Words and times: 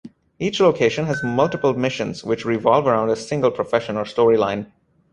Each 0.39 0.59
location 0.59 1.05
has 1.05 1.23
multiple 1.23 1.75
missions, 1.77 2.23
which 2.23 2.43
revolve 2.43 2.87
around 2.87 3.11
a 3.11 3.15
single 3.15 3.51
profession 3.51 3.97
or 3.97 4.03
storyline. 4.03 4.65